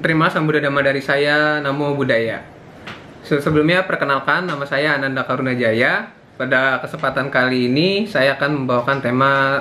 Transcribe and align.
Terima 0.00 0.32
sambutan 0.32 0.64
dhamma 0.64 0.80
dari 0.80 1.04
saya, 1.04 1.60
Namo 1.60 1.92
Buddhaya. 1.92 2.40
Se- 3.20 3.36
Sebelumnya 3.38 3.84
perkenalkan 3.84 4.48
nama 4.48 4.64
saya 4.64 4.96
Ananda 4.96 5.28
Karuna 5.28 5.52
Jaya. 5.52 6.08
Pada 6.40 6.80
kesempatan 6.80 7.28
kali 7.28 7.68
ini 7.68 8.08
saya 8.08 8.32
akan 8.32 8.64
membawakan 8.64 9.04
tema 9.04 9.60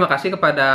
terima 0.00 0.16
kasih 0.16 0.32
kepada 0.32 0.68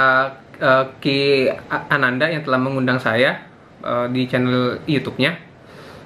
eh, 0.61 0.85
Ki 1.01 1.49
Ananda 1.89 2.29
yang 2.29 2.45
telah 2.45 2.61
mengundang 2.61 3.01
saya 3.01 3.41
eh, 3.81 4.05
di 4.13 4.29
channel 4.29 4.77
YouTube-nya. 4.85 5.33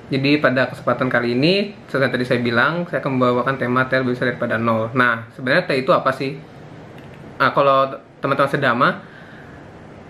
Jadi 0.08 0.40
pada 0.40 0.72
kesempatan 0.72 1.12
kali 1.12 1.36
ini, 1.36 1.76
seperti 1.92 2.16
tadi 2.16 2.24
saya 2.24 2.40
bilang, 2.40 2.88
saya 2.88 3.04
akan 3.04 3.20
membawakan 3.20 3.60
tema 3.60 3.92
tel 3.92 4.08
bisa 4.08 4.24
daripada 4.24 4.56
nol. 4.56 4.88
Nah, 4.96 5.28
sebenarnya 5.36 5.68
tel 5.68 5.84
itu 5.84 5.92
apa 5.92 6.16
sih? 6.16 6.40
Nah, 7.44 7.52
kalau 7.52 8.00
teman-teman 8.24 8.48
sedama 8.48 8.90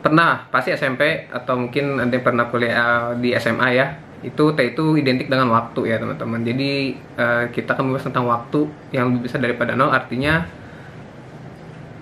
pernah 0.05 0.45
pasti 0.53 0.69
SMP 0.77 1.25
atau 1.33 1.65
mungkin 1.65 1.97
yang 1.97 2.21
pernah 2.21 2.45
kuliah 2.45 3.17
di 3.17 3.33
SMA 3.41 3.73
ya. 3.73 3.97
Itu 4.21 4.53
T 4.53 4.77
itu 4.77 5.01
identik 5.01 5.33
dengan 5.33 5.49
waktu 5.49 5.81
ya 5.89 5.97
teman-teman. 5.97 6.45
Jadi 6.45 6.93
eh, 6.93 7.43
kita 7.57 7.73
akan 7.73 7.89
membahas 7.89 8.05
tentang 8.05 8.29
waktu 8.29 8.69
yang 8.93 9.09
lebih 9.09 9.25
besar 9.25 9.41
daripada 9.41 9.73
nol. 9.73 9.89
Artinya 9.89 10.58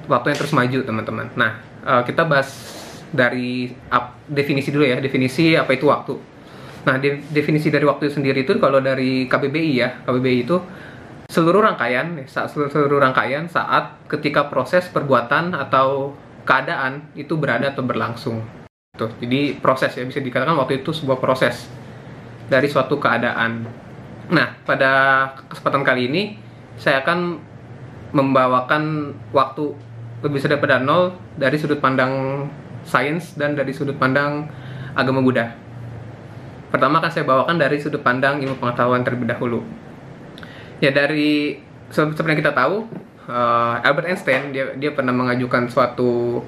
waktu 0.08 0.33
yang 0.33 0.38
terus 0.39 0.53
maju 0.55 0.80
teman-teman. 0.83 1.27
Nah 1.36 1.52
eh, 1.83 2.02
kita 2.08 2.23
bahas 2.25 2.50
dari 3.11 3.72
ap- 3.91 4.19
definisi 4.27 4.72
dulu 4.72 4.83
ya. 4.88 5.00
Definisi 5.00 5.55
apa 5.55 5.72
itu 5.75 5.88
waktu. 5.88 6.16
Nah 6.88 6.95
de- 7.00 7.23
definisi 7.31 7.67
dari 7.67 7.83
waktu 7.83 8.11
sendiri 8.11 8.47
itu 8.47 8.55
kalau 8.59 8.80
dari 8.80 9.28
KBBI 9.28 9.72
ya. 9.75 9.89
KBBI 10.08 10.39
itu 10.47 10.58
seluruh 11.28 11.59
rangkaian 11.59 12.16
ya, 12.16 12.25
saat 12.28 12.55
seluruh, 12.55 12.72
seluruh 12.72 13.00
rangkaian 13.03 13.52
saat 13.52 14.00
ketika 14.08 14.47
proses 14.47 14.88
perbuatan 14.88 15.52
atau 15.52 16.16
keadaan 16.47 17.11
itu 17.19 17.35
berada 17.35 17.75
atau 17.75 17.83
berlangsung. 17.83 18.39
Tuh, 18.95 19.11
jadi 19.19 19.59
proses 19.59 19.91
ya 19.94 20.08
bisa 20.08 20.23
dikatakan 20.23 20.55
waktu 20.55 20.81
itu 20.81 20.95
sebuah 20.95 21.19
proses 21.19 21.67
dari 22.47 22.72
suatu 22.72 22.95
keadaan. 22.97 23.67
Nah, 24.31 24.55
pada 24.63 24.91
kesempatan 25.52 25.83
kali 25.83 26.08
ini 26.08 26.23
saya 26.80 27.03
akan 27.03 27.38
membawakan 28.16 29.11
waktu 29.35 29.75
lebih 30.28 30.44
besar 30.44 30.59
daripada 30.59 30.83
nol 30.83 31.16
dari 31.39 31.56
sudut 31.56 31.80
pandang 31.80 32.45
sains 32.83 33.33
dan 33.39 33.56
dari 33.56 33.72
sudut 33.72 33.95
pandang 33.95 34.52
agama 34.92 35.23
Buddha. 35.23 35.56
Pertama 36.67 37.00
akan 37.00 37.11
saya 37.11 37.23
bawakan 37.23 37.56
dari 37.56 37.80
sudut 37.80 38.03
pandang 38.03 38.44
ilmu 38.44 38.59
pengetahuan 38.59 39.08
terlebih 39.08 39.31
dahulu. 39.31 39.64
Ya 40.84 40.92
dari 40.92 41.64
se- 41.88 42.11
seperti 42.11 42.38
yang 42.38 42.42
kita 42.44 42.53
tahu, 42.53 42.84
eh, 43.31 43.75
Albert 43.88 44.11
Einstein 44.11 44.52
dia 44.52 44.75
dia 44.75 44.92
pernah 44.92 45.16
mengajukan 45.16 45.72
suatu 45.72 46.44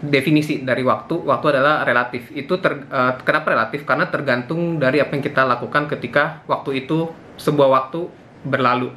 definisi 0.00 0.64
dari 0.64 0.80
waktu. 0.80 1.20
Waktu 1.28 1.46
adalah 1.60 1.84
relatif. 1.84 2.32
Itu 2.32 2.56
ter- 2.56 2.88
eh, 2.88 3.12
kenapa 3.20 3.52
relatif? 3.52 3.84
Karena 3.84 4.08
tergantung 4.08 4.80
dari 4.80 5.04
apa 5.04 5.12
yang 5.12 5.20
kita 5.20 5.44
lakukan 5.44 5.92
ketika 5.92 6.40
waktu 6.48 6.88
itu 6.88 7.12
sebuah 7.36 7.68
waktu 7.68 8.08
berlalu. 8.48 8.92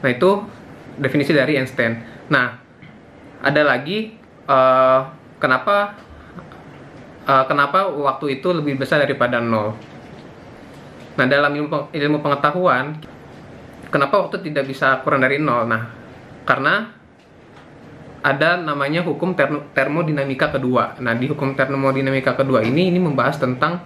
Nah 0.00 0.10
itu 0.12 0.30
definisi 1.00 1.32
dari 1.32 1.56
Einstein. 1.56 2.09
Nah 2.30 2.56
ada 3.42 3.62
lagi 3.66 4.14
eh, 4.46 5.00
kenapa 5.42 5.98
eh, 7.26 7.44
kenapa 7.50 7.90
waktu 7.90 8.40
itu 8.40 8.54
lebih 8.54 8.78
besar 8.78 9.02
daripada 9.02 9.42
nol. 9.42 9.74
Nah 11.18 11.26
dalam 11.26 11.52
ilmu, 11.52 11.90
ilmu 11.92 12.18
pengetahuan 12.22 12.96
kenapa 13.90 14.22
waktu 14.22 14.46
tidak 14.46 14.70
bisa 14.70 15.02
kurang 15.02 15.26
dari 15.26 15.42
nol? 15.42 15.66
Nah 15.66 15.90
karena 16.46 16.96
ada 18.20 18.60
namanya 18.60 19.00
hukum 19.00 19.32
termo- 19.32 19.66
termodinamika 19.72 20.52
kedua. 20.52 20.94
Nah 21.00 21.16
di 21.16 21.26
hukum 21.26 21.56
termodinamika 21.56 22.36
kedua 22.36 22.60
ini 22.62 22.92
ini 22.94 23.02
membahas 23.02 23.42
tentang 23.42 23.82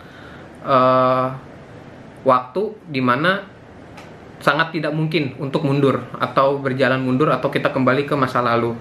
eh, 0.66 1.26
waktu 2.24 2.62
di 2.92 3.00
mana 3.00 3.53
sangat 4.44 4.76
tidak 4.76 4.92
mungkin 4.92 5.32
untuk 5.40 5.64
mundur 5.64 6.04
atau 6.20 6.60
berjalan 6.60 7.00
mundur 7.00 7.32
atau 7.32 7.48
kita 7.48 7.72
kembali 7.72 8.04
ke 8.04 8.12
masa 8.12 8.44
lalu 8.44 8.76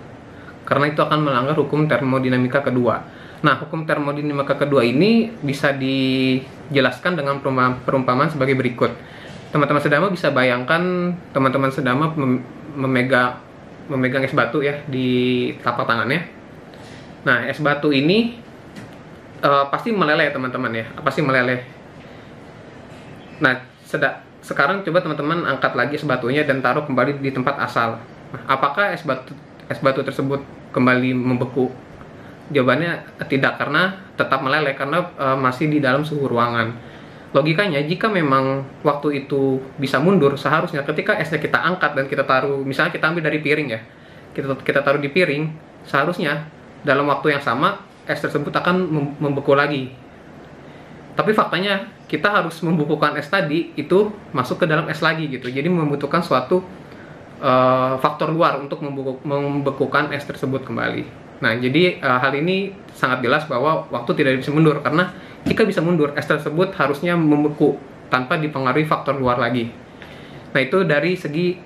karena 0.68 0.92
itu 0.92 1.00
akan 1.00 1.20
melanggar 1.24 1.56
hukum 1.60 1.88
termodinamika 1.88 2.64
kedua. 2.64 3.04
Nah, 3.44 3.60
hukum 3.60 3.84
termodinamika 3.84 4.56
kedua 4.56 4.84
ini 4.84 5.32
bisa 5.44 5.76
dijelaskan 5.76 7.20
dengan 7.20 7.44
perumpa- 7.44 7.84
perumpamaan 7.84 8.32
sebagai 8.32 8.56
berikut. 8.56 8.92
Teman-teman 9.52 9.84
sedama 9.84 10.08
bisa 10.08 10.32
bayangkan 10.32 11.14
teman-teman 11.36 11.72
sedama 11.72 12.16
mem- 12.16 12.44
memegang 12.80 13.38
memegang 13.92 14.24
es 14.24 14.32
batu 14.32 14.64
ya 14.64 14.80
di 14.88 15.52
tapak 15.60 15.84
tangannya. 15.84 16.24
Nah, 17.28 17.44
es 17.48 17.60
batu 17.60 17.92
ini 17.92 18.40
eh, 19.44 19.66
pasti 19.68 19.92
meleleh 19.92 20.32
teman-teman 20.32 20.72
ya, 20.72 20.86
pasti 21.04 21.20
meleleh. 21.20 21.60
Nah, 23.44 23.60
seda- 23.84 24.23
sekarang 24.44 24.84
coba 24.84 25.00
teman-teman 25.00 25.48
angkat 25.48 25.72
lagi 25.74 25.96
es 25.96 26.04
batunya 26.04 26.44
dan 26.44 26.60
taruh 26.60 26.84
kembali 26.84 27.24
di 27.24 27.32
tempat 27.32 27.56
asal. 27.64 27.96
Apakah 28.44 28.92
es 28.92 29.08
batu 29.08 29.32
es 29.72 29.80
batu 29.80 30.04
tersebut 30.04 30.44
kembali 30.76 31.16
membeku? 31.16 31.72
Jawabannya 32.52 33.24
tidak 33.32 33.56
karena 33.56 33.96
tetap 34.20 34.44
meleleh 34.44 34.76
karena 34.76 35.00
eh, 35.16 35.38
masih 35.40 35.72
di 35.72 35.80
dalam 35.80 36.04
suhu 36.04 36.28
ruangan. 36.28 36.76
Logikanya 37.32 37.82
jika 37.88 38.12
memang 38.12 38.62
waktu 38.86 39.26
itu 39.26 39.58
bisa 39.80 39.98
mundur, 39.98 40.38
seharusnya 40.38 40.86
ketika 40.86 41.18
esnya 41.18 41.42
kita 41.42 41.58
angkat 41.58 41.98
dan 41.98 42.06
kita 42.06 42.28
taruh, 42.28 42.62
misalnya 42.62 42.94
kita 42.94 43.10
ambil 43.10 43.26
dari 43.26 43.42
piring 43.42 43.68
ya, 43.74 43.82
kita 44.38 44.54
kita 44.62 44.86
taruh 44.86 45.02
di 45.02 45.10
piring, 45.10 45.50
seharusnya 45.88 46.46
dalam 46.86 47.10
waktu 47.10 47.34
yang 47.34 47.42
sama 47.42 47.82
es 48.06 48.20
tersebut 48.20 48.54
akan 48.54 48.76
mem- 48.86 49.16
membeku 49.18 49.56
lagi 49.56 50.04
tapi 51.14 51.32
faktanya 51.32 51.86
kita 52.14 52.30
harus 52.30 52.62
membukukan 52.62 53.18
es 53.18 53.26
tadi 53.26 53.74
itu 53.74 54.14
masuk 54.38 54.62
ke 54.62 54.66
dalam 54.70 54.86
es 54.86 55.02
lagi 55.02 55.26
gitu. 55.34 55.50
Jadi 55.50 55.66
membutuhkan 55.66 56.22
suatu 56.22 56.62
eh, 57.42 57.94
faktor 57.98 58.30
luar 58.30 58.62
untuk 58.62 58.86
membekukan 59.26 60.14
es 60.14 60.22
tersebut 60.22 60.62
kembali. 60.62 61.10
Nah 61.42 61.58
jadi 61.58 61.98
eh, 61.98 62.18
hal 62.22 62.38
ini 62.38 62.70
sangat 62.94 63.26
jelas 63.26 63.50
bahwa 63.50 63.90
waktu 63.90 64.14
tidak 64.14 64.46
bisa 64.46 64.54
mundur. 64.54 64.78
Karena 64.86 65.10
jika 65.42 65.66
bisa 65.66 65.82
mundur 65.82 66.14
es 66.14 66.30
tersebut 66.30 66.78
harusnya 66.78 67.18
membeku 67.18 67.82
tanpa 68.14 68.38
dipengaruhi 68.38 68.86
faktor 68.86 69.18
luar 69.18 69.42
lagi. 69.42 69.74
Nah 70.54 70.62
itu 70.62 70.86
dari 70.86 71.18
segi 71.18 71.58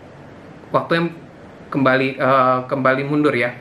waktu 0.72 0.91
yang 0.96 1.08
kembali 1.68 2.09
eh, 2.24 2.59
kembali 2.72 3.03
mundur 3.03 3.35
ya. 3.35 3.52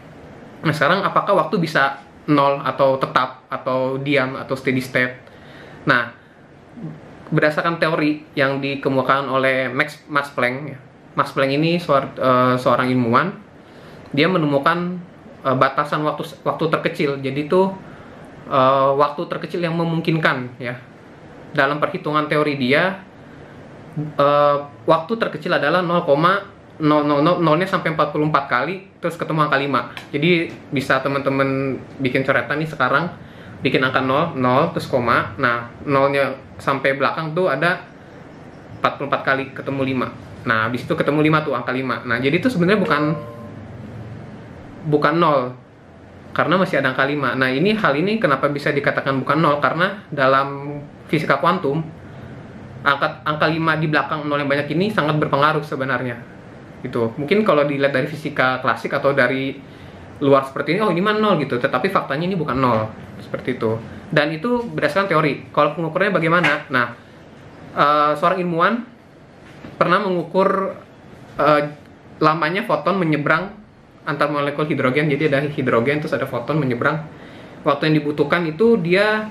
Nah 0.63 0.71
sekarang 0.71 1.03
apakah 1.03 1.35
waktu 1.35 1.59
bisa 1.59 1.99
nol 2.31 2.63
atau 2.63 2.95
tetap 3.03 3.43
atau 3.51 3.99
diam 3.99 4.39
atau 4.39 4.55
steady 4.55 4.79
state? 4.79 5.27
Nah, 5.87 6.26
berdasarkan 7.27 7.83
teori 7.83 8.23
yang 8.39 8.63
dikemukakan 8.63 9.27
oleh 9.27 9.67
Max 9.71 10.07
Max 10.07 10.31
Planck, 10.31 10.57
ya. 10.71 10.79
Max 11.17 11.33
Planck 11.35 11.51
ini 11.51 11.81
suar- 11.81 12.15
eh, 12.15 12.55
seorang 12.61 12.93
ilmuwan, 12.93 13.35
dia 14.15 14.31
menemukan 14.31 15.01
eh, 15.43 15.57
batasan 15.57 16.07
waktu 16.07 16.27
waktu 16.47 16.65
terkecil. 16.71 17.11
Jadi 17.19 17.51
itu 17.51 17.73
eh, 18.47 18.91
waktu 18.95 19.23
terkecil 19.27 19.61
yang 19.65 19.75
memungkinkan 19.75 20.61
ya. 20.63 20.79
Dalam 21.57 21.81
perhitungan 21.81 22.29
teori 22.29 22.55
dia, 22.61 23.01
eh, 23.99 24.57
waktu 24.87 25.13
terkecil 25.19 25.57
adalah 25.57 25.83
0,000 25.83 26.55
nolnya 27.41 27.65
sampai 27.65 27.97
44 27.97 28.45
kali, 28.53 29.01
terus 29.01 29.17
ketemu 29.17 29.49
angka 29.49 29.57
5. 29.57 29.81
Jadi 30.13 30.53
bisa 30.69 31.01
teman-teman 31.01 31.81
bikin 31.99 32.21
coretan 32.21 32.61
nih 32.61 32.69
sekarang 32.69 33.09
bikin 33.65 33.81
angka 33.81 34.05
0, 34.05 34.37
0 34.37 34.73
terus 34.77 34.89
koma. 34.89 35.33
Nah, 35.41 35.73
nolnya 35.89 36.37
sampai 36.61 36.97
belakang 36.97 37.33
tuh 37.33 37.49
ada 37.49 37.81
44 38.81 39.27
kali 39.27 39.45
ketemu 39.57 39.83
5. 39.97 40.47
Nah, 40.47 40.69
habis 40.69 40.85
itu 40.85 40.95
ketemu 40.95 41.21
5 41.27 41.47
tuh 41.47 41.55
angka 41.57 41.73
5. 41.73 42.05
Nah, 42.05 42.17
jadi 42.21 42.37
itu 42.39 42.49
sebenarnya 42.53 42.81
bukan 42.81 43.03
bukan 44.87 45.15
0 45.19 45.67
karena 46.37 46.55
masih 46.61 46.79
ada 46.79 46.93
angka 46.93 47.05
5. 47.09 47.35
Nah, 47.35 47.49
ini 47.49 47.75
hal 47.75 47.93
ini 47.97 48.21
kenapa 48.21 48.47
bisa 48.53 48.71
dikatakan 48.71 49.25
bukan 49.25 49.39
0 49.41 49.59
karena 49.65 50.05
dalam 50.13 50.79
fisika 51.09 51.41
kuantum 51.41 51.81
angka 52.87 53.25
angka 53.27 53.47
5 53.51 53.83
di 53.83 53.87
belakang 53.91 54.21
0 54.29 54.39
yang 54.45 54.51
banyak 54.51 54.69
ini 54.77 54.93
sangat 54.93 55.17
berpengaruh 55.19 55.65
sebenarnya. 55.65 56.21
Gitu. 56.85 57.11
Mungkin 57.19 57.43
kalau 57.43 57.67
dilihat 57.67 57.91
dari 57.91 58.07
fisika 58.07 58.63
klasik 58.63 58.95
atau 58.95 59.11
dari 59.11 59.59
luar 60.21 60.49
seperti 60.49 60.77
ini, 60.77 60.81
oh 60.81 60.91
ini 60.93 61.03
mah 61.05 61.17
nol 61.17 61.37
gitu. 61.41 61.61
Tetapi 61.61 61.93
faktanya 61.93 62.25
ini 62.25 62.37
bukan 62.37 62.57
nol 62.57 62.89
seperti 63.21 63.61
itu. 63.61 63.77
Dan 64.09 64.33
itu 64.33 64.65
berdasarkan 64.65 65.11
teori. 65.11 65.51
Kalau 65.53 65.77
pengukurannya 65.77 66.13
bagaimana? 66.15 66.53
Nah, 66.73 66.87
eh, 67.77 68.13
seorang 68.17 68.39
ilmuwan 68.41 68.75
pernah 69.77 69.99
mengukur 70.01 70.73
eh, 71.37 71.63
lamanya 72.17 72.65
foton 72.65 72.97
menyeberang 72.97 73.53
antar 74.09 74.33
molekul 74.33 74.65
hidrogen. 74.65 75.11
Jadi 75.13 75.29
ada 75.29 75.45
hidrogen 75.45 76.01
terus 76.01 76.15
ada 76.17 76.25
foton 76.25 76.57
menyeberang. 76.57 77.05
Waktu 77.67 77.91
yang 77.91 77.95
dibutuhkan 78.01 78.47
itu 78.47 78.79
dia 78.79 79.29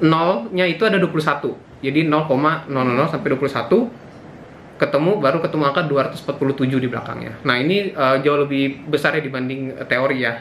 nolnya 0.00 0.64
itu 0.64 0.86
ada 0.86 0.96
21. 0.96 1.52
Jadi 1.80 2.06
0,00 2.06 2.68
sampai 3.08 3.28
21 3.36 4.09
ketemu 4.80 5.20
baru 5.20 5.44
ketemu 5.44 5.62
angka 5.68 5.84
247 5.84 6.80
di 6.80 6.88
belakangnya. 6.88 7.36
Nah, 7.44 7.60
ini 7.60 7.92
uh, 7.92 8.16
jauh 8.24 8.48
lebih 8.48 8.88
besar 8.88 9.12
ya 9.12 9.20
dibanding 9.20 9.76
uh, 9.76 9.84
teori 9.84 10.24
ya. 10.24 10.40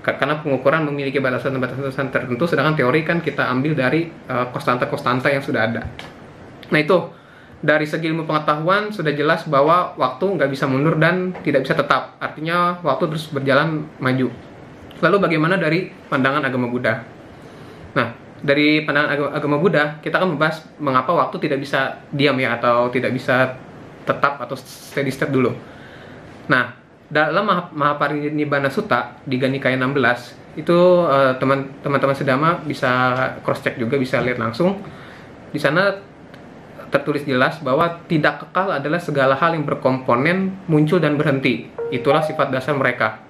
Karena 0.00 0.40
pengukuran 0.40 0.88
memiliki 0.88 1.20
batasan-batasan 1.20 2.08
tertentu 2.08 2.48
sedangkan 2.48 2.72
teori 2.72 3.04
kan 3.04 3.20
kita 3.20 3.52
ambil 3.52 3.76
dari 3.76 4.08
konstanta-konstanta 4.24 5.28
uh, 5.28 5.32
yang 5.36 5.44
sudah 5.44 5.60
ada. 5.68 5.84
Nah, 6.72 6.80
itu 6.80 6.96
dari 7.60 7.84
segi 7.84 8.08
ilmu 8.08 8.24
pengetahuan 8.24 8.88
sudah 8.88 9.12
jelas 9.12 9.44
bahwa 9.44 9.92
waktu 10.00 10.24
nggak 10.24 10.48
bisa 10.48 10.64
mundur 10.64 10.96
dan 10.96 11.36
tidak 11.44 11.68
bisa 11.68 11.76
tetap. 11.76 12.16
Artinya 12.16 12.80
waktu 12.80 13.12
terus 13.12 13.28
berjalan 13.28 13.84
maju. 14.00 14.32
Lalu 15.04 15.16
bagaimana 15.20 15.60
dari 15.60 15.92
pandangan 16.08 16.48
agama 16.48 16.72
Buddha? 16.72 17.04
Nah, 17.92 18.08
dari 18.40 18.84
pandangan 18.84 19.10
agama, 19.12 19.30
agama 19.36 19.56
Buddha, 19.60 19.84
kita 20.00 20.16
akan 20.16 20.36
membahas 20.36 20.64
mengapa 20.80 21.12
waktu 21.12 21.36
tidak 21.44 21.60
bisa 21.60 22.00
diam 22.12 22.36
ya 22.40 22.56
atau 22.56 22.88
tidak 22.88 23.12
bisa 23.12 23.56
tetap 24.08 24.40
atau 24.40 24.56
steady 24.56 25.12
state 25.12 25.32
dulu. 25.32 25.52
Nah, 26.48 26.72
dalam 27.10 27.46
Mahaparinibbana 27.76 28.72
Sutta 28.72 29.20
di 29.26 29.36
Ganikaya 29.36 29.76
16 29.76 30.58
itu 30.58 30.78
uh, 31.06 31.38
teman-teman 31.38 32.16
sedama 32.16 32.58
bisa 32.66 32.90
cross 33.46 33.62
check 33.62 33.78
juga 33.78 34.00
bisa 34.00 34.18
lihat 34.18 34.40
langsung. 34.40 34.82
Di 35.50 35.58
sana 35.58 35.94
tertulis 36.90 37.22
jelas 37.22 37.62
bahwa 37.62 38.02
tidak 38.10 38.46
kekal 38.46 38.74
adalah 38.74 38.98
segala 38.98 39.38
hal 39.38 39.54
yang 39.54 39.62
berkomponen 39.62 40.66
muncul 40.66 40.98
dan 40.98 41.14
berhenti. 41.14 41.70
Itulah 41.94 42.22
sifat 42.26 42.50
dasar 42.50 42.74
mereka. 42.74 43.29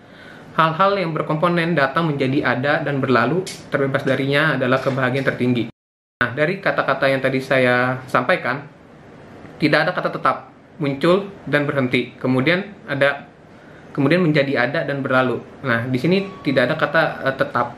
Hal-hal 0.60 0.92
yang 1.00 1.16
berkomponen 1.16 1.72
datang 1.72 2.12
menjadi 2.12 2.44
ada 2.44 2.84
dan 2.84 3.00
berlalu, 3.00 3.48
terbebas 3.72 4.04
darinya 4.04 4.60
adalah 4.60 4.76
kebahagiaan 4.76 5.24
tertinggi. 5.24 5.72
Nah, 6.20 6.36
dari 6.36 6.60
kata-kata 6.60 7.08
yang 7.08 7.24
tadi 7.24 7.40
saya 7.40 8.04
sampaikan, 8.04 8.68
tidak 9.56 9.88
ada 9.88 9.96
kata 9.96 10.12
tetap, 10.20 10.52
muncul 10.76 11.32
dan 11.48 11.64
berhenti. 11.64 12.12
Kemudian 12.20 12.76
ada 12.84 13.24
kemudian 13.96 14.20
menjadi 14.20 14.68
ada 14.68 14.84
dan 14.84 15.00
berlalu. 15.00 15.40
Nah, 15.64 15.88
di 15.88 15.96
sini 15.96 16.28
tidak 16.44 16.68
ada 16.68 16.74
kata 16.76 17.02
uh, 17.24 17.34
tetap. 17.40 17.72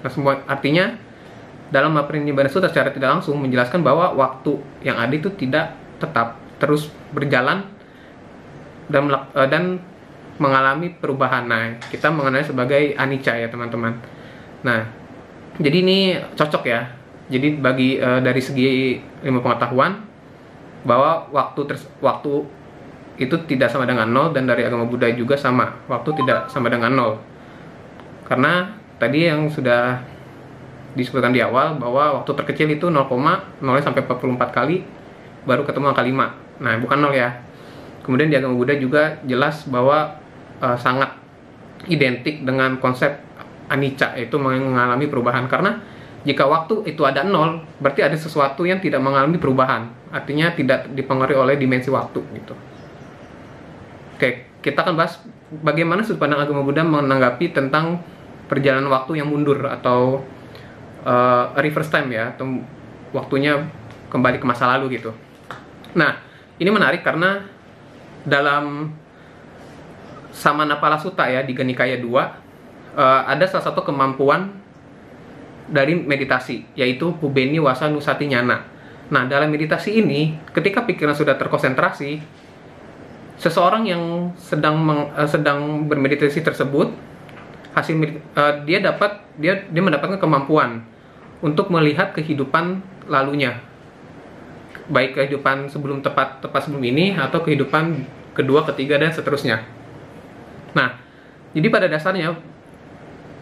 Nah, 0.00 0.08
semua 0.08 0.40
artinya 0.48 0.96
dalam 1.68 1.92
Mahaprinibbana 1.92 2.48
Sutta 2.48 2.72
secara 2.72 2.88
tidak 2.88 3.20
langsung 3.20 3.36
menjelaskan 3.36 3.84
bahwa 3.84 4.16
waktu 4.16 4.64
yang 4.80 4.96
ada 4.96 5.12
itu 5.12 5.28
tidak 5.36 5.76
tetap 6.00 6.40
terus 6.56 6.88
berjalan 7.12 7.68
dan 8.88 9.12
uh, 9.12 9.44
dan 9.44 9.84
mengalami 10.38 10.90
perubahan. 10.90 11.46
Nah, 11.46 11.78
kita 11.90 12.10
mengenai 12.10 12.42
sebagai 12.42 12.94
anicca 12.98 13.34
ya, 13.38 13.46
teman-teman. 13.46 13.94
Nah, 14.66 14.86
jadi 15.58 15.76
ini 15.84 15.98
cocok 16.34 16.64
ya. 16.66 16.90
Jadi 17.30 17.56
bagi 17.56 17.96
uh, 17.96 18.20
dari 18.20 18.42
segi 18.42 18.98
ilmu 19.24 19.40
pengetahuan 19.40 19.96
bahwa 20.84 21.24
waktu 21.32 21.60
terus 21.64 21.88
waktu 22.04 22.44
itu 23.16 23.32
tidak 23.46 23.70
sama 23.70 23.86
dengan 23.86 24.10
nol 24.10 24.34
dan 24.34 24.44
dari 24.44 24.66
agama 24.66 24.84
Buddha 24.84 25.08
juga 25.14 25.38
sama. 25.38 25.78
Waktu 25.86 26.10
tidak 26.18 26.50
sama 26.50 26.68
dengan 26.68 26.92
nol. 26.92 27.12
Karena 28.26 28.74
tadi 28.98 29.30
yang 29.30 29.46
sudah 29.48 30.02
disebutkan 30.94 31.34
di 31.34 31.42
awal 31.42 31.78
bahwa 31.78 32.22
waktu 32.22 32.30
terkecil 32.34 32.68
itu 32.70 32.86
0, 32.90 33.06
0 33.06 33.60
sampai 33.82 34.02
44 34.06 34.50
kali 34.50 34.86
baru 35.46 35.62
ketemu 35.62 35.86
angka 35.94 36.02
5. 36.02 36.62
Nah, 36.62 36.74
bukan 36.82 36.98
0 36.98 37.14
ya. 37.14 37.30
Kemudian 38.04 38.28
di 38.28 38.36
agama 38.36 38.54
Buddha 38.58 38.74
juga 38.76 39.16
jelas 39.24 39.64
bahwa 39.64 40.23
uh, 40.64 40.76
sangat 40.80 41.12
identik 41.92 42.40
dengan 42.48 42.80
konsep 42.80 43.20
anicca 43.68 44.16
yaitu 44.16 44.40
mengalami 44.40 45.04
perubahan. 45.04 45.44
Karena 45.44 45.76
jika 46.24 46.48
waktu 46.48 46.88
itu 46.88 47.04
ada 47.04 47.20
0 47.20 47.84
berarti 47.84 48.00
ada 48.00 48.16
sesuatu 48.16 48.64
yang 48.64 48.80
tidak 48.80 49.04
mengalami 49.04 49.36
perubahan. 49.36 49.92
Artinya 50.08 50.56
tidak 50.56 50.88
dipengaruhi 50.96 51.36
oleh 51.36 51.54
dimensi 51.60 51.92
waktu 51.92 52.24
gitu. 52.40 52.56
Oke 54.16 54.54
kita 54.64 54.80
akan 54.80 54.96
bahas 54.96 55.20
bagaimana 55.60 56.00
sudut 56.00 56.24
pandang 56.24 56.40
agama 56.40 56.64
Buddha 56.64 56.80
menanggapi 56.80 57.52
tentang 57.52 58.00
perjalanan 58.48 58.88
waktu 58.88 59.20
yang 59.20 59.28
mundur 59.28 59.60
atau 59.68 60.24
uh, 61.04 61.52
reverse 61.60 61.92
time 61.92 62.16
ya 62.16 62.32
atau 62.32 62.64
waktunya 63.12 63.60
kembali 64.08 64.40
ke 64.40 64.46
masa 64.48 64.72
lalu 64.72 64.96
gitu. 64.96 65.12
Nah, 65.92 66.16
ini 66.56 66.72
menarik 66.72 67.04
karena 67.04 67.44
dalam 68.24 68.88
Samanapala 70.34 70.98
Sutta 70.98 71.30
ya 71.30 71.46
di 71.46 71.54
Genikaya 71.54 71.94
2 71.94 72.10
uh, 72.10 72.18
eh, 72.18 73.22
ada 73.30 73.46
salah 73.46 73.70
satu 73.70 73.86
kemampuan 73.86 74.50
dari 75.70 75.94
meditasi 75.94 76.66
yaitu 76.74 77.14
Pubeni 77.22 77.62
Wasa 77.62 77.86
Nusati 77.86 78.26
Nyana. 78.26 78.66
Nah, 79.14 79.30
dalam 79.30 79.48
meditasi 79.54 80.02
ini 80.02 80.34
ketika 80.50 80.82
pikiran 80.82 81.14
sudah 81.14 81.38
terkonsentrasi 81.38 82.18
seseorang 83.38 83.86
yang 83.86 84.34
sedang 84.34 84.74
meng, 84.82 85.14
uh, 85.14 85.28
sedang 85.30 85.86
bermeditasi 85.86 86.42
tersebut 86.42 86.90
hasil 87.74 87.94
uh, 88.34 88.62
dia 88.66 88.78
dapat 88.82 89.22
dia 89.38 89.66
dia 89.70 89.82
mendapatkan 89.82 90.18
kemampuan 90.18 90.82
untuk 91.42 91.70
melihat 91.74 92.14
kehidupan 92.14 92.78
lalunya 93.10 93.58
baik 94.86 95.16
kehidupan 95.16 95.66
sebelum 95.66 96.04
tepat 96.04 96.38
tepat 96.44 96.68
sebelum 96.68 96.84
ini 96.86 97.18
atau 97.18 97.42
kehidupan 97.42 98.06
kedua 98.36 98.62
ketiga 98.70 99.00
dan 99.00 99.10
seterusnya 99.10 99.66
nah 100.74 100.98
jadi 101.54 101.66
pada 101.70 101.86
dasarnya 101.86 102.34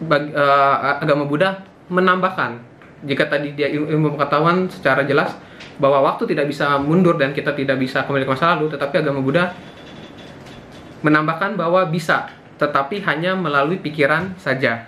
bagi, 0.03 0.31
uh, 0.33 1.01
agama 1.01 1.25
Buddha 1.25 1.65
menambahkan 1.89 2.61
jika 3.03 3.27
tadi 3.27 3.57
dia 3.57 3.67
ilmu 3.67 4.15
pengetahuan 4.15 4.71
secara 4.71 5.03
jelas 5.03 5.35
bahwa 5.81 6.05
waktu 6.05 6.29
tidak 6.31 6.47
bisa 6.47 6.77
mundur 6.79 7.19
dan 7.19 7.35
kita 7.35 7.51
tidak 7.51 7.81
bisa 7.81 8.05
kembali 8.05 8.23
ke 8.23 8.31
masa 8.31 8.55
lalu 8.55 8.71
tetapi 8.71 8.95
agama 9.01 9.19
Buddha 9.19 9.51
menambahkan 11.03 11.59
bahwa 11.59 11.83
bisa 11.91 12.31
tetapi 12.57 13.03
hanya 13.03 13.35
melalui 13.35 13.81
pikiran 13.81 14.37
saja. 14.39 14.87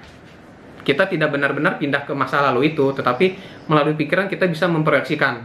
Kita 0.86 1.09
tidak 1.09 1.33
benar-benar 1.33 1.81
pindah 1.81 2.06
ke 2.06 2.13
masa 2.13 2.45
lalu 2.45 2.71
itu, 2.71 2.94
tetapi 2.94 3.36
melalui 3.65 3.98
pikiran 3.98 4.30
kita 4.30 4.45
bisa 4.45 4.69
memproyeksikan 4.69 5.44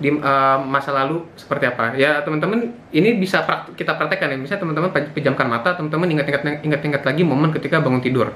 di 0.00 0.08
uh, 0.16 0.58
masa 0.64 0.96
lalu 0.96 1.22
seperti 1.36 1.68
apa. 1.68 1.94
Ya 1.94 2.24
teman-teman, 2.24 2.72
ini 2.90 3.20
bisa 3.20 3.44
kita 3.76 3.94
praktekkan 4.00 4.32
ya. 4.32 4.36
Misalnya 4.40 4.64
teman-teman 4.64 4.90
pejamkan 5.12 5.46
mata, 5.46 5.76
teman-teman 5.76 6.08
ingat-ingat 6.18 6.64
ingat-ingat 6.64 7.02
lagi 7.04 7.22
momen 7.22 7.52
ketika 7.52 7.78
bangun 7.78 8.00
tidur. 8.00 8.32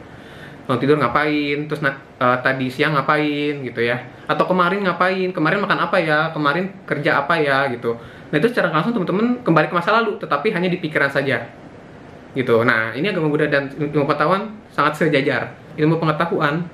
Bangun 0.69 0.81
tidur 0.81 0.97
ngapain, 1.01 1.65
terus 1.65 1.81
uh, 1.81 1.97
tadi 2.45 2.69
siang 2.69 2.93
ngapain 2.95 3.65
gitu 3.65 3.81
ya. 3.81 4.05
Atau 4.29 4.45
kemarin 4.45 4.85
ngapain, 4.85 5.33
kemarin 5.33 5.59
makan 5.65 5.79
apa 5.89 5.97
ya, 5.99 6.29
kemarin 6.31 6.69
kerja 6.85 7.25
apa 7.25 7.41
ya 7.41 7.67
gitu. 7.73 7.97
Nah 8.29 8.37
itu 8.37 8.53
secara 8.53 8.69
langsung 8.69 8.93
teman-teman 8.93 9.41
kembali 9.41 9.67
ke 9.73 9.75
masa 9.75 9.97
lalu, 9.97 10.21
tetapi 10.21 10.53
hanya 10.53 10.69
di 10.69 10.79
pikiran 10.79 11.09
saja 11.09 11.49
gitu. 12.35 12.67
Nah 12.67 12.93
ini 12.93 13.09
agama 13.09 13.31
Buddha 13.31 13.47
dan 13.49 13.71
ilmu 13.71 14.05
pengetahuan 14.05 14.59
sangat 14.75 15.07
sejajar 15.07 15.55
ilmu 15.79 16.03
pengetahuan 16.03 16.67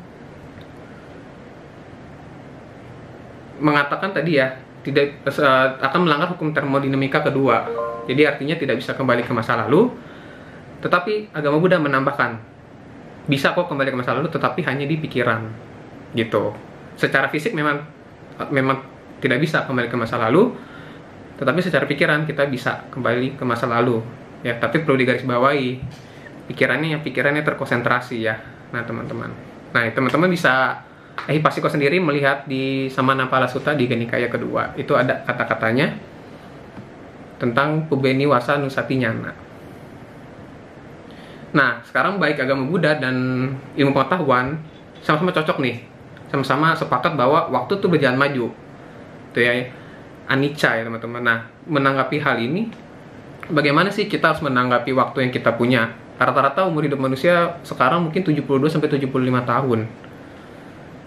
mengatakan 3.60 4.16
tadi 4.16 4.40
ya 4.40 4.56
tidak 4.80 5.20
uh, 5.28 5.76
akan 5.80 6.08
melanggar 6.08 6.28
hukum 6.32 6.52
termodinamika 6.52 7.20
kedua. 7.24 7.68
Jadi 8.08 8.22
artinya 8.26 8.56
tidak 8.56 8.80
bisa 8.80 8.96
kembali 8.96 9.22
ke 9.24 9.32
masa 9.32 9.60
lalu. 9.60 9.92
Tetapi 10.80 11.36
agama 11.36 11.60
Buddha 11.60 11.76
menambahkan 11.76 12.40
bisa 13.28 13.52
kok 13.52 13.68
kembali 13.68 13.92
ke 13.92 13.98
masa 14.00 14.16
lalu 14.16 14.32
tetapi 14.32 14.64
hanya 14.64 14.88
di 14.88 14.96
pikiran. 14.96 15.44
Gitu. 16.16 16.56
Secara 16.96 17.28
fisik 17.28 17.52
memang 17.52 17.84
memang 18.48 18.80
tidak 19.20 19.38
bisa 19.44 19.68
kembali 19.68 19.92
ke 19.92 19.96
masa 20.00 20.16
lalu. 20.16 20.56
Tetapi 21.36 21.60
secara 21.60 21.84
pikiran 21.84 22.24
kita 22.24 22.48
bisa 22.48 22.88
kembali 22.88 23.36
ke 23.36 23.44
masa 23.44 23.68
lalu. 23.68 24.00
Ya, 24.40 24.56
tapi 24.56 24.80
perlu 24.80 24.96
digarisbawahi 24.96 25.68
pikirannya 26.48 26.96
yang 26.96 27.02
pikirannya 27.04 27.44
terkonsentrasi 27.44 28.24
ya 28.24 28.40
Nah, 28.70 28.82
teman-teman. 28.86 29.30
Nah, 29.74 29.82
teman-teman 29.90 30.30
bisa 30.30 30.82
eh 31.28 31.38
Pasiko 31.38 31.68
sendiri 31.70 32.00
melihat 32.02 32.46
di 32.48 32.88
Samanapala 32.90 33.46
Sutta 33.46 33.76
di 33.76 33.86
Genikaya 33.86 34.26
kedua. 34.26 34.74
Itu 34.74 34.96
ada 34.96 35.22
kata-katanya 35.24 35.94
tentang 37.40 37.86
Pubeni 37.88 38.24
Wasa 38.28 38.56
Nusati 38.60 38.96
Nyana. 39.00 39.32
Nah, 41.50 41.82
sekarang 41.82 42.22
baik 42.22 42.38
agama 42.38 42.62
Buddha 42.68 42.94
dan 42.98 43.16
ilmu 43.74 43.90
pengetahuan 43.90 44.60
sama-sama 45.02 45.34
cocok 45.34 45.58
nih. 45.58 45.76
Sama-sama 46.30 46.78
sepakat 46.78 47.18
bahwa 47.18 47.50
waktu 47.50 47.82
itu 47.82 47.86
berjalan 47.90 48.14
maju. 48.14 48.46
Itu 49.34 49.38
ya, 49.42 49.66
anicca 50.30 50.78
ya 50.78 50.86
teman-teman. 50.86 51.22
Nah, 51.26 51.38
menanggapi 51.66 52.22
hal 52.22 52.38
ini, 52.38 52.70
bagaimana 53.50 53.90
sih 53.90 54.06
kita 54.06 54.30
harus 54.30 54.42
menanggapi 54.46 54.94
waktu 54.94 55.26
yang 55.26 55.32
kita 55.34 55.58
punya? 55.58 55.90
rata-rata 56.20 56.68
umur 56.68 56.84
hidup 56.84 57.00
manusia 57.00 57.56
sekarang 57.64 58.04
mungkin 58.04 58.20
72 58.20 58.44
sampai 58.68 58.92
75 58.92 59.08
tahun. 59.40 59.88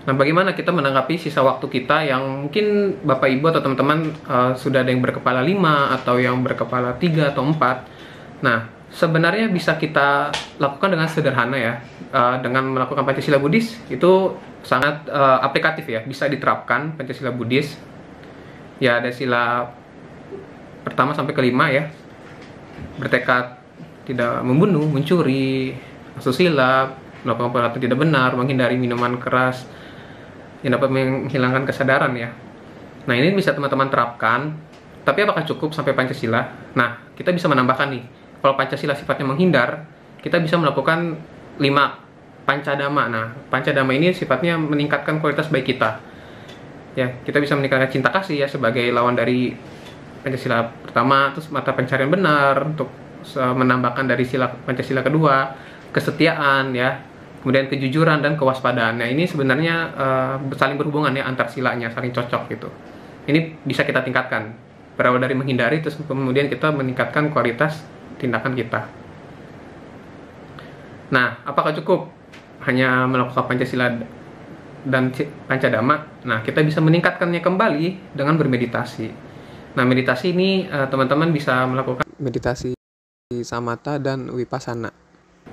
Nah, 0.03 0.11
bagaimana 0.19 0.51
kita 0.51 0.75
menanggapi 0.75 1.15
sisa 1.15 1.39
waktu 1.39 1.71
kita 1.71 2.03
yang 2.03 2.47
mungkin 2.47 2.99
Bapak 3.07 3.31
Ibu 3.39 3.55
atau 3.55 3.61
teman-teman 3.63 4.11
uh, 4.27 4.51
sudah 4.51 4.83
ada 4.83 4.91
yang 4.91 4.99
berkepala 4.99 5.39
5 5.39 5.55
atau 6.01 6.15
yang 6.19 6.43
berkepala 6.43 6.99
3 6.99 7.31
atau 7.31 7.47
4. 7.47 8.43
Nah, 8.43 8.67
sebenarnya 8.91 9.47
bisa 9.47 9.79
kita 9.79 10.27
lakukan 10.59 10.91
dengan 10.91 11.07
sederhana 11.07 11.55
ya 11.55 11.79
uh, 12.11 12.35
dengan 12.43 12.75
melakukan 12.75 13.07
Pancasila 13.07 13.39
Buddhis 13.39 13.79
itu 13.87 14.35
sangat 14.61 15.07
uh, 15.07 15.39
aplikatif 15.39 15.87
ya 15.87 16.03
bisa 16.03 16.27
diterapkan 16.27 16.93
Pancasila 16.93 17.33
Buddhis 17.33 17.73
ya 18.83 18.99
ada 18.99 19.09
sila 19.09 19.71
pertama 20.83 21.15
sampai 21.15 21.31
kelima 21.31 21.71
ya. 21.71 21.87
Bertekad 22.99 23.55
tidak 24.03 24.43
membunuh 24.43 24.83
mencuri 24.83 25.71
asusila 26.19 26.91
melakukan 27.23 27.55
perbuatan 27.55 27.79
tidak 27.79 27.97
benar 28.03 28.35
menghindari 28.35 28.75
minuman 28.75 29.15
keras 29.15 29.63
yang 30.63 30.79
dapat 30.79 30.89
menghilangkan 30.89 31.67
kesadaran 31.67 32.15
ya. 32.15 32.31
Nah 33.05 33.13
ini 33.13 33.35
bisa 33.35 33.51
teman-teman 33.51 33.91
terapkan. 33.91 34.55
Tapi 35.03 35.19
apakah 35.27 35.43
cukup 35.43 35.75
sampai 35.75 35.91
Pancasila? 35.91 36.71
Nah 36.73 37.03
kita 37.13 37.35
bisa 37.35 37.51
menambahkan 37.51 37.91
nih. 37.91 38.03
Kalau 38.39 38.55
Pancasila 38.55 38.95
sifatnya 38.95 39.27
menghindar, 39.27 39.83
kita 40.23 40.39
bisa 40.39 40.55
melakukan 40.55 41.19
lima 41.59 41.99
pancadama. 42.43 43.07
Nah, 43.07 43.31
pancadama 43.47 43.95
ini 43.95 44.11
sifatnya 44.11 44.59
meningkatkan 44.59 45.23
kualitas 45.23 45.47
baik 45.47 45.75
kita. 45.75 45.99
Ya, 46.95 47.07
kita 47.23 47.39
bisa 47.39 47.55
meningkatkan 47.55 47.87
cinta 47.87 48.11
kasih 48.11 48.43
ya 48.43 48.47
sebagai 48.51 48.83
lawan 48.91 49.15
dari 49.15 49.55
Pancasila 50.23 50.71
pertama, 50.83 51.31
terus 51.31 51.47
mata 51.51 51.71
pencarian 51.71 52.11
benar 52.11 52.67
untuk 52.67 52.91
menambahkan 53.35 54.07
dari 54.07 54.27
sila 54.27 54.51
Pancasila 54.51 54.99
kedua, 55.03 55.55
kesetiaan 55.95 56.75
ya, 56.75 56.99
kemudian 57.43 57.67
kejujuran 57.67 58.23
dan 58.23 58.39
kewaspadaan. 58.39 59.03
Nah, 59.03 59.07
ini 59.11 59.27
sebenarnya 59.27 59.75
uh, 59.91 60.35
saling 60.55 60.79
berhubungan 60.79 61.11
ya 61.11 61.27
antar 61.27 61.51
silanya, 61.51 61.91
saling 61.91 62.15
cocok 62.15 62.47
gitu. 62.47 62.71
Ini 63.27 63.59
bisa 63.67 63.83
kita 63.83 63.99
tingkatkan. 63.99 64.55
Berawal 64.95 65.19
dari 65.19 65.35
menghindari 65.35 65.83
terus 65.83 65.99
kemudian 65.99 66.47
kita 66.47 66.71
meningkatkan 66.71 67.35
kualitas 67.35 67.83
tindakan 68.15 68.55
kita. 68.55 68.87
Nah, 71.11 71.43
apakah 71.43 71.75
cukup 71.75 72.07
hanya 72.63 73.03
melakukan 73.11 73.43
Pancasila 73.43 73.91
dan 74.87 75.11
Pancadama? 75.51 76.07
Nah, 76.23 76.39
kita 76.47 76.63
bisa 76.63 76.79
meningkatkannya 76.79 77.43
kembali 77.43 78.15
dengan 78.15 78.39
bermeditasi. 78.39 79.11
Nah, 79.75 79.83
meditasi 79.83 80.31
ini 80.31 80.69
eh, 80.69 80.87
teman-teman 80.87 81.33
bisa 81.33 81.65
melakukan 81.67 82.05
meditasi 82.21 82.77
samata 83.43 83.97
dan 83.97 84.29
wipasana. 84.29 85.02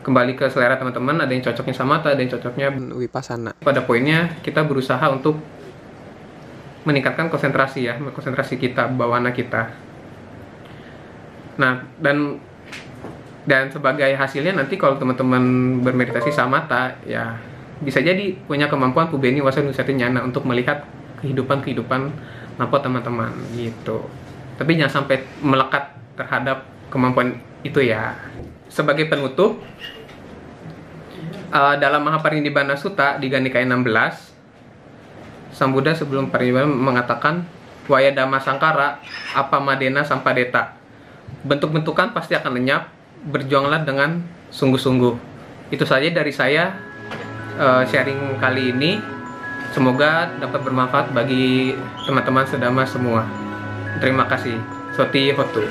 Kembali 0.01 0.33
ke 0.33 0.49
selera 0.49 0.81
teman-teman, 0.81 1.21
ada 1.21 1.29
yang 1.29 1.45
cocoknya 1.45 1.77
samata, 1.77 2.17
ada 2.17 2.21
yang 2.25 2.33
cocoknya 2.33 2.73
wipasana. 2.97 3.53
Pada 3.61 3.85
poinnya, 3.85 4.33
kita 4.41 4.65
berusaha 4.65 5.03
untuk 5.13 5.37
meningkatkan 6.89 7.29
konsentrasi 7.29 7.85
ya, 7.85 8.01
konsentrasi 8.01 8.57
kita, 8.57 8.89
bawana 8.89 9.29
kita. 9.37 9.69
Nah, 11.61 11.85
dan 12.01 12.41
dan 13.49 13.73
sebagai 13.73 14.09
hasilnya 14.17 14.53
nanti 14.57 14.77
kalau 14.77 15.01
teman-teman 15.01 15.43
bermeditasi 15.81 16.29
samata 16.29 16.93
ya 17.09 17.41
bisa 17.81 18.05
jadi 18.05 18.37
punya 18.45 18.69
kemampuan 18.69 19.09
kubeni 19.09 19.41
wasa 19.41 19.65
nyana 19.65 20.21
untuk 20.21 20.45
melihat 20.45 20.85
kehidupan-kehidupan 21.25 22.13
nampo 22.61 22.77
teman-teman 22.77 23.33
gitu 23.57 24.05
tapi 24.61 24.77
jangan 24.77 25.03
sampai 25.03 25.25
melekat 25.41 25.97
terhadap 26.21 26.69
kemampuan 26.93 27.41
itu 27.65 27.81
ya 27.81 28.13
sebagai 28.71 29.11
penutup 29.11 29.59
uh, 31.51 31.77
dalam 31.77 32.07
Mahaparinibbana 32.07 32.79
Sutta 32.79 33.19
di 33.19 33.27
Gandhikaya 33.27 33.67
16 33.67 35.53
Sang 35.53 35.75
Buddha 35.75 35.93
sebelum 35.93 36.31
parinibbana 36.31 36.71
mengatakan 36.71 37.45
Waya 37.91 38.15
Dhamma 38.15 38.39
Sangkara 38.39 39.03
apa 39.35 39.59
Madena 39.59 40.07
Sampadeta 40.07 40.79
bentuk-bentukan 41.43 42.13
pasti 42.15 42.39
akan 42.39 42.53
lenyap 42.57 42.93
berjuanglah 43.29 43.85
dengan 43.85 44.25
sungguh-sungguh. 44.53 45.15
Itu 45.73 45.85
saja 45.85 46.09
dari 46.11 46.33
saya 46.33 46.75
uh, 47.57 47.83
sharing 47.87 48.41
kali 48.41 48.75
ini. 48.75 48.93
Semoga 49.71 50.35
dapat 50.43 50.67
bermanfaat 50.67 51.15
bagi 51.15 51.79
teman-teman 52.03 52.43
sedama 52.43 52.83
semua. 52.83 53.23
Terima 54.03 54.27
kasih. 54.27 54.59
Soti 54.99 55.31
Hotu. 55.31 55.63